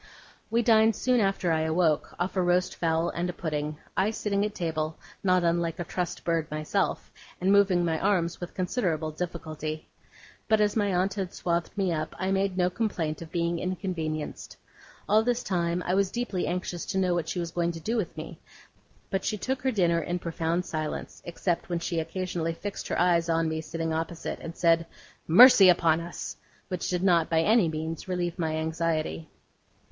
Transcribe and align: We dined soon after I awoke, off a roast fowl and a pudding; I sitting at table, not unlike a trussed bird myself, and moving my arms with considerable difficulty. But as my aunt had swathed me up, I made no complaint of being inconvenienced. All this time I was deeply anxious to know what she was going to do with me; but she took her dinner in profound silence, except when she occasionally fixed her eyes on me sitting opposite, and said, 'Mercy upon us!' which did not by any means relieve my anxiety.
We 0.49 0.63
dined 0.63 0.95
soon 0.95 1.19
after 1.19 1.51
I 1.51 1.61
awoke, 1.61 2.15
off 2.19 2.35
a 2.35 2.41
roast 2.41 2.75
fowl 2.75 3.09
and 3.11 3.29
a 3.29 3.33
pudding; 3.33 3.77
I 3.95 4.09
sitting 4.09 4.43
at 4.43 4.55
table, 4.55 4.97
not 5.23 5.43
unlike 5.43 5.77
a 5.77 5.83
trussed 5.85 6.23
bird 6.23 6.49
myself, 6.49 7.11
and 7.39 7.51
moving 7.51 7.85
my 7.85 7.99
arms 7.99 8.41
with 8.41 8.55
considerable 8.55 9.11
difficulty. 9.11 9.89
But 10.47 10.59
as 10.59 10.75
my 10.75 10.91
aunt 10.91 11.13
had 11.13 11.35
swathed 11.35 11.77
me 11.77 11.93
up, 11.93 12.15
I 12.17 12.31
made 12.31 12.57
no 12.57 12.71
complaint 12.71 13.21
of 13.21 13.31
being 13.31 13.59
inconvenienced. 13.59 14.57
All 15.07 15.21
this 15.23 15.43
time 15.43 15.83
I 15.85 15.93
was 15.93 16.09
deeply 16.09 16.47
anxious 16.47 16.83
to 16.87 16.97
know 16.97 17.13
what 17.13 17.29
she 17.29 17.37
was 17.39 17.51
going 17.51 17.71
to 17.73 17.79
do 17.79 17.95
with 17.95 18.17
me; 18.17 18.39
but 19.11 19.23
she 19.23 19.37
took 19.37 19.61
her 19.61 19.71
dinner 19.71 19.99
in 20.01 20.17
profound 20.17 20.65
silence, 20.65 21.21
except 21.25 21.69
when 21.69 21.77
she 21.77 21.99
occasionally 21.99 22.53
fixed 22.55 22.87
her 22.87 22.99
eyes 22.99 23.29
on 23.29 23.47
me 23.47 23.61
sitting 23.61 23.93
opposite, 23.93 24.39
and 24.39 24.57
said, 24.57 24.87
'Mercy 25.27 25.69
upon 25.69 26.01
us!' 26.01 26.37
which 26.69 26.89
did 26.89 27.03
not 27.03 27.29
by 27.29 27.41
any 27.41 27.69
means 27.69 28.07
relieve 28.07 28.39
my 28.39 28.55
anxiety. 28.55 29.29